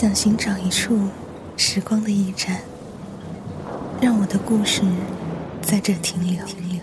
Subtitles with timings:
[0.00, 0.98] 想寻找一处
[1.58, 2.62] 时光的驿站，
[4.00, 4.80] 让我的故事
[5.60, 6.80] 在这停留停留。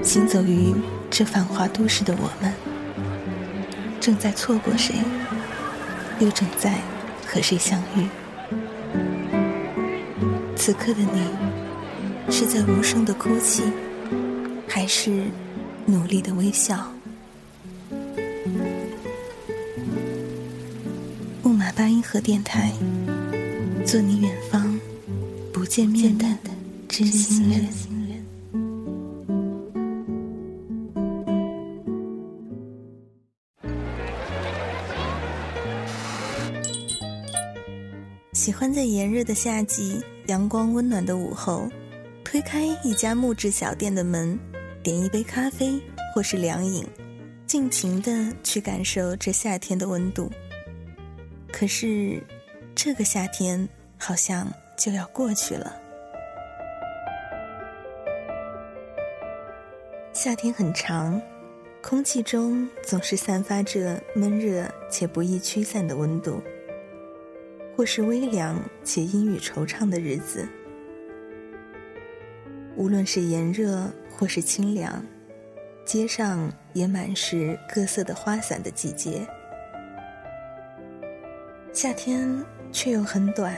[0.00, 0.72] 行走于
[1.10, 2.54] 这繁华都市的我们，
[4.04, 4.96] 正在错过谁，
[6.20, 6.74] 又正在
[7.26, 8.06] 和谁相遇？
[10.54, 11.22] 此刻的你，
[12.30, 13.62] 是在无声的哭泣，
[14.68, 15.24] 还是
[15.86, 16.92] 努力的微笑？
[21.42, 22.70] 木马八音盒电台，
[23.86, 24.78] 做你远方
[25.50, 26.26] 不见面的
[26.90, 27.93] 知心人。
[38.44, 41.66] 喜欢在炎热的夏季、阳光温暖的午后，
[42.22, 44.38] 推开一家木质小店的门，
[44.82, 45.80] 点一杯咖啡
[46.12, 46.86] 或是凉饮，
[47.46, 50.30] 尽情的去感受这夏天的温度。
[51.50, 52.22] 可是，
[52.74, 55.74] 这个夏天好像就要过去了。
[60.12, 61.18] 夏天很长，
[61.80, 66.42] 空气中总是散发着闷热且不易驱散的温度。
[67.76, 70.46] 或是微凉且阴雨惆怅的日子，
[72.76, 75.04] 无论是炎热或是清凉，
[75.84, 79.26] 街上也满是各色的花伞的季节。
[81.72, 83.52] 夏天却又很短，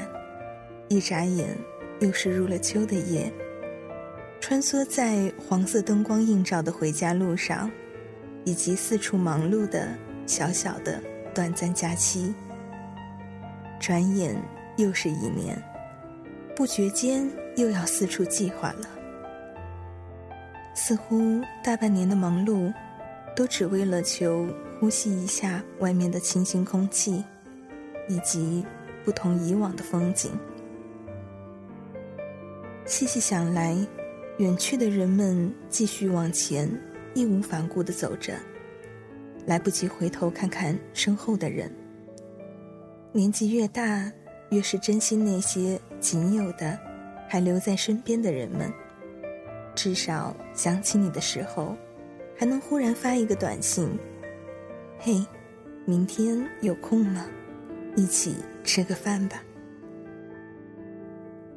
[0.89, 1.55] 一眨眼
[2.01, 3.31] 又是入了秋的夜。
[4.41, 7.71] 穿梭在黄色灯光映照的回家路上，
[8.45, 9.89] 以及四处忙碌的
[10.27, 11.03] 小小的
[11.35, 12.35] 短暂假期。
[13.79, 14.35] 转眼
[14.77, 15.57] 又是一年，
[16.55, 18.89] 不觉间又要四处计划了。
[20.75, 22.73] 似乎大半年的忙碌，
[23.35, 24.47] 都只为了求
[24.79, 27.25] 呼吸一下外面的清新空气，
[28.09, 28.65] 以及
[29.05, 30.33] 不同以往的风景。
[32.85, 33.77] 细细想来，
[34.39, 36.71] 远去的人们继续往前，
[37.15, 38.35] 义无反顾的走着，
[39.47, 41.71] 来不及回头看看身后的人。
[43.17, 44.13] 年纪越大，
[44.51, 46.79] 越是珍惜那些仅有的、
[47.27, 48.71] 还留在身边的人们。
[49.75, 51.75] 至少想起你的时候，
[52.37, 53.89] 还能忽然发一个短信
[55.01, 55.25] ：“嘿，
[55.87, 57.27] 明天有空吗？
[57.97, 59.43] 一起吃个饭吧。”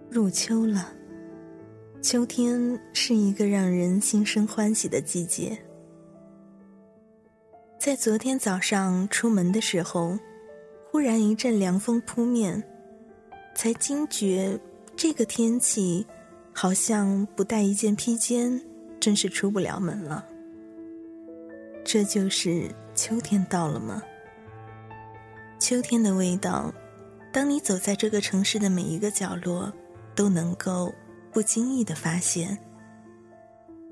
[0.10, 0.94] 入秋了，
[2.02, 5.58] 秋天是一个让人心生欢喜的季节。
[7.78, 10.18] 在昨天早上出门的时候。
[10.92, 12.64] 忽然一阵凉风扑面，
[13.56, 14.60] 才惊觉
[14.96, 16.06] 这个天气
[16.52, 18.60] 好像不带一件披肩，
[19.00, 20.26] 真是出不了门了。
[21.86, 24.02] 这就是秋天到了吗？
[25.60, 26.74] 秋天的味道，
[27.32, 29.72] 当你走在这个城市的每一个角落，
[30.16, 30.94] 都能够
[31.32, 32.58] 不经意的发现。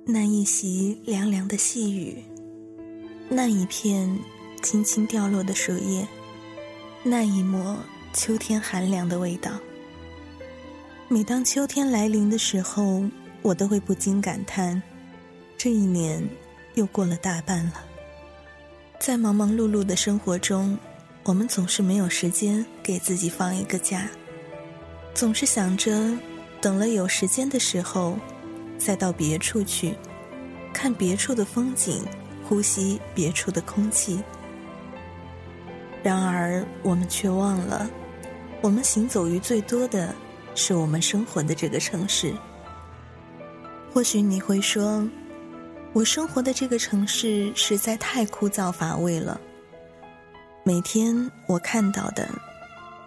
[0.06, 2.24] 那一袭凉凉的细雨，
[3.30, 4.18] 那一片
[4.64, 6.08] 轻轻掉落的树叶。
[7.10, 7.78] 那一抹
[8.12, 9.52] 秋天寒凉的味道。
[11.08, 13.02] 每当秋天来临的时候，
[13.42, 14.84] 我都会不禁感叹：
[15.58, 16.22] 这一年
[16.74, 17.76] 又过了大半了。
[19.00, 20.78] 在忙忙碌碌的生活中，
[21.24, 24.10] 我们总是没有时间给自己放一个假，
[25.14, 26.14] 总是想着
[26.60, 28.20] 等了有时间的时候，
[28.78, 29.96] 再到别处去，
[30.74, 32.04] 看别处的风景，
[32.44, 34.22] 呼吸别处的空气。
[36.08, 37.86] 然而，我们却忘了，
[38.62, 40.16] 我们行走于最多的
[40.56, 42.34] 是我们生活的这个城市。
[43.94, 45.06] 或许你会说，
[45.92, 49.38] 我生活的这个城市实在太枯燥乏味了。
[50.64, 52.26] 每天我看到的，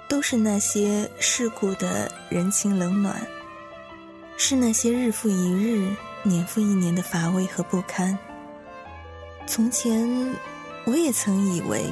[0.06, 3.16] 都是那些世故的人情冷暖，
[4.36, 5.88] 是那些日复一日、
[6.22, 8.18] 年复一年的乏味和不堪。
[9.46, 10.06] 从前，
[10.84, 11.90] 我也曾以为。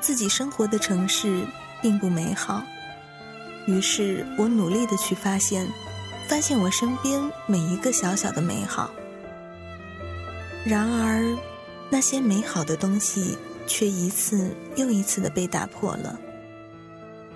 [0.00, 1.44] 自己生活的城市
[1.82, 2.62] 并不美好，
[3.66, 5.66] 于是我努力的去发现，
[6.26, 8.90] 发现我身边每一个小小的美好。
[10.64, 11.36] 然而，
[11.90, 13.36] 那些美好的东西
[13.66, 16.18] 却一次又一次的被打破了。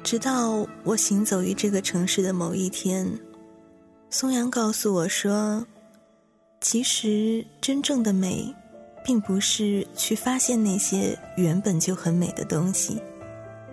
[0.02, 3.08] 直到我行走于这个城市的某一天，
[4.10, 5.64] 松阳告诉我说
[6.60, 8.54] ：“其实真正的美，
[9.04, 13.00] 并不是去发现那些原本就很美的东西，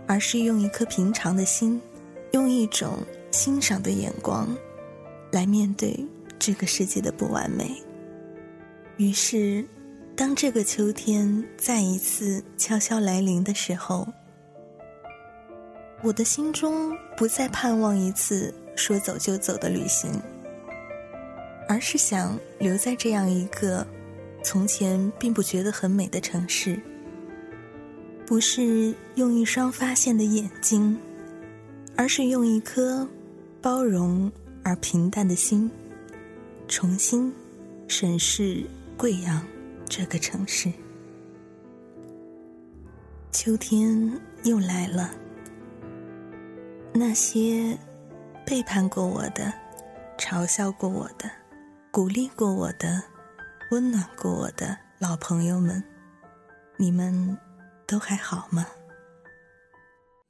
[0.07, 1.81] 而是用一颗平常的心，
[2.31, 2.97] 用一种
[3.31, 4.47] 欣赏的眼光，
[5.31, 6.05] 来面对
[6.37, 7.71] 这个世界的不完美。
[8.97, 9.63] 于是，
[10.15, 14.07] 当这个秋天再一次悄悄来临的时候，
[16.01, 20.11] 我的心中不再盼望一次说走就走的旅行，
[21.67, 23.85] 而是想留在这样一个
[24.43, 26.79] 从前并不觉得很美的城市，
[28.25, 30.97] 不是用一双发现的眼睛，
[31.95, 33.07] 而是用一颗
[33.61, 34.31] 包容
[34.63, 35.69] 而平淡的心，
[36.67, 37.33] 重新
[37.87, 38.63] 审视。
[38.97, 39.41] 贵阳
[39.85, 40.69] 这个城市，
[43.31, 44.11] 秋天
[44.43, 45.09] 又来了。
[46.91, 47.77] 那些
[48.45, 49.53] 背叛过我的、
[50.17, 51.31] 嘲笑过我的、
[51.91, 53.01] 鼓励过我的、
[53.71, 55.83] 温暖过我的老朋友们，
[56.75, 57.37] 你们
[57.85, 58.65] 都还好吗？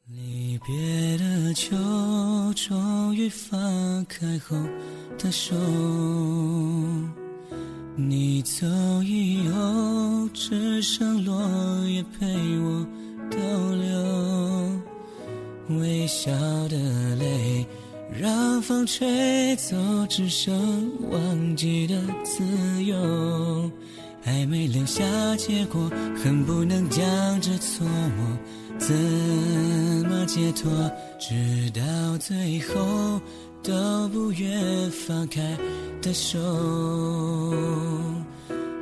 [0.08, 1.74] 离别的秋，
[2.54, 4.58] 终于放开后
[5.18, 5.56] 的手。
[7.96, 8.68] 你走
[9.04, 11.42] 以后，只剩落
[11.88, 12.86] 叶陪我
[13.32, 13.38] 逗
[13.76, 13.98] 留。
[15.80, 16.30] 微笑
[16.68, 16.76] 的
[17.16, 17.66] 泪，
[18.18, 19.76] 让风吹走，
[20.08, 22.44] 只剩忘记的自
[22.84, 23.72] 由。
[24.22, 25.04] 还没留下
[25.38, 25.90] 结果，
[26.24, 28.96] 恨不能将这错误怎
[30.10, 30.70] 么解脱？
[31.20, 33.20] 直到最后。
[33.62, 35.42] 都不愿放开
[36.02, 36.40] 的手，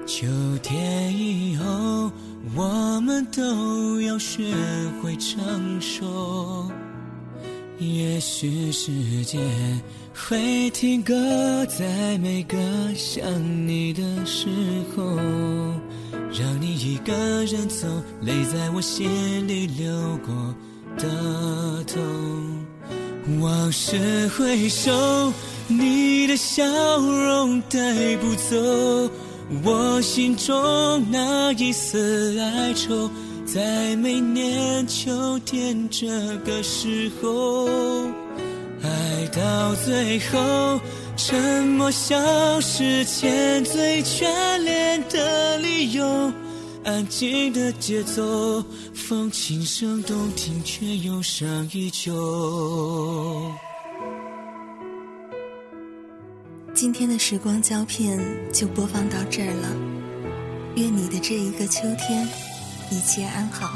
[0.06, 0.28] 秋
[0.62, 2.12] 天以后，
[2.56, 4.54] 我们都要学
[5.02, 6.72] 会成熟。
[7.80, 8.92] 也许时
[9.24, 9.40] 间
[10.12, 11.14] 会停格
[11.68, 12.58] 在每个
[12.96, 13.22] 想
[13.68, 14.48] 你的时
[14.96, 15.16] 候，
[16.34, 17.14] 让你一个
[17.46, 17.88] 人走，
[18.22, 19.94] 泪在我心里流
[20.26, 20.56] 过
[20.98, 22.02] 的痛。
[23.42, 25.32] 往事回首，
[25.68, 26.66] 你的笑
[26.98, 29.12] 容带不走
[29.64, 33.08] 我心中那一丝哀愁。
[33.48, 36.06] 在每年秋天这
[36.40, 37.66] 个时候，
[38.84, 40.78] 爱到最后，
[41.16, 46.06] 沉默消失前最眷恋的理由。
[46.84, 48.62] 安静的节奏，
[48.94, 52.14] 风轻声动听，却忧伤依旧。
[56.74, 58.20] 今天的时光胶片
[58.52, 59.74] 就播放到这儿了。
[60.76, 62.28] 愿你的这一个秋天
[62.90, 63.70] 一切安好。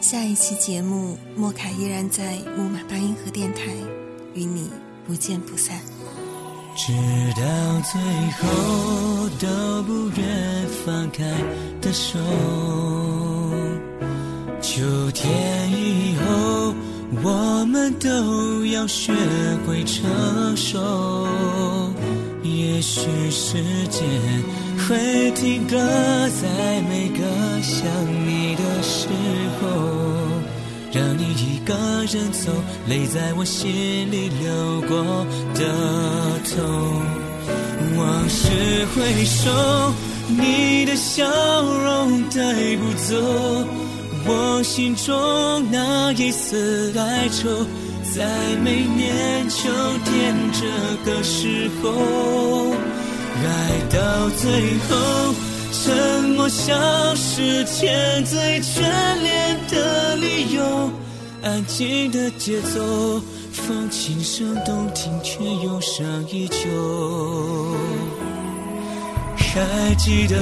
[0.00, 3.62] 下一期节目，莫凯依然在木马八音盒电台
[4.34, 4.70] 与你
[5.06, 5.78] 不见不散。
[6.76, 6.92] 直
[7.36, 7.42] 到
[7.82, 8.00] 最
[8.38, 11.24] 后都不愿放开
[11.80, 12.18] 的手，
[14.62, 16.74] 秋天以后
[17.22, 19.12] 我们都要学
[19.66, 21.88] 会成熟。
[22.42, 24.02] 也许时间
[24.90, 27.22] 会停格在每个
[27.62, 27.86] 想
[28.26, 29.06] 你的时
[29.60, 29.68] 候。
[30.92, 31.72] 让你一个
[32.12, 32.50] 人走，
[32.88, 33.70] 泪在我心
[34.10, 35.62] 里流过的
[36.50, 36.58] 痛。
[37.96, 38.50] 往事
[38.92, 39.92] 回首，
[40.28, 41.22] 你的笑
[41.62, 42.40] 容带
[42.76, 43.14] 不走
[44.26, 45.14] 我心中
[45.70, 47.64] 那一丝哀愁。
[48.12, 48.26] 在
[48.64, 49.68] 每年秋
[50.04, 50.66] 天这
[51.08, 52.74] 个时候，
[53.46, 53.48] 爱
[53.90, 55.34] 到最后。
[55.72, 58.82] 沉默消失前最眷
[59.22, 60.90] 恋的理由，
[61.42, 66.68] 安静的节奏，风轻声动听，却忧伤依旧。
[69.36, 70.36] 还记得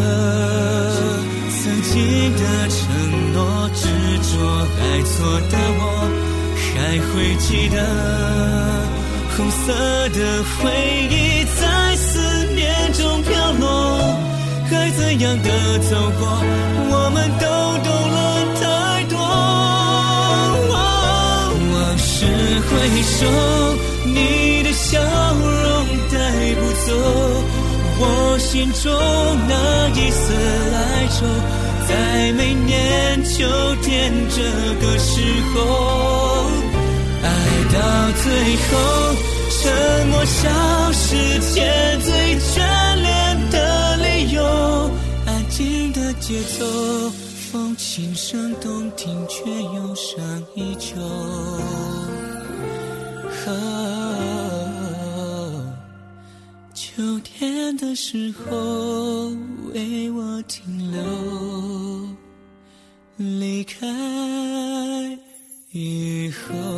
[1.62, 2.78] 曾经的承
[3.32, 3.86] 诺，执
[4.28, 5.80] 着爱错的我，
[6.56, 7.76] 还会记得
[9.36, 9.56] 红色
[10.08, 10.58] 的回
[11.10, 12.18] 忆在思
[12.98, 13.64] 中飘落。
[14.70, 15.48] 该怎样的
[15.88, 16.28] 走过，
[16.90, 17.46] 我们都
[17.86, 18.18] 懂了
[18.60, 18.62] 太
[19.04, 19.16] 多。
[21.72, 22.06] 往事
[22.68, 22.70] 回
[23.02, 23.16] 首，
[24.04, 25.42] 你的笑容
[26.12, 26.14] 带
[26.58, 26.88] 不走
[28.00, 28.02] 我
[28.38, 28.84] 心中
[29.48, 29.52] 那
[29.90, 30.24] 一丝
[30.74, 30.78] 哀
[31.16, 31.18] 愁。
[31.88, 31.90] 在
[32.32, 33.34] 每年秋
[33.82, 34.36] 天这
[34.84, 35.10] 个时
[35.54, 35.56] 候，
[37.22, 37.26] 爱
[37.72, 37.76] 到
[38.22, 38.26] 最
[38.68, 38.70] 后，
[39.62, 39.62] 沉
[40.08, 40.38] 默消
[40.92, 41.06] 失
[41.40, 41.56] 前
[42.00, 42.08] 最
[42.54, 42.56] 真
[47.78, 50.96] 琴声动听，却忧伤依旧。
[56.74, 59.28] 秋天的时候
[59.72, 61.00] 为我停留，
[63.16, 63.86] 离开
[65.70, 66.77] 以后。